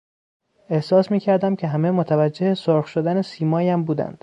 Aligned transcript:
احساس 0.69 1.11
میکردم 1.11 1.55
که 1.55 1.67
همه 1.67 1.91
متوجه 1.91 2.53
سرخ 2.55 2.87
شدن 2.87 3.21
سیمایم 3.21 3.83
بودند. 3.83 4.19